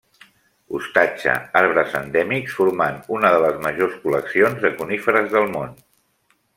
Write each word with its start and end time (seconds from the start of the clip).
Hostatja 0.77 1.35
arbres 1.59 1.93
endèmics 1.99 2.57
formant 2.61 2.97
una 3.19 3.33
de 3.37 3.45
les 3.45 3.61
majors 3.69 3.97
col·leccions 4.07 4.65
de 4.67 4.75
coníferes 4.83 5.33
del 5.37 5.51
món. 5.57 5.81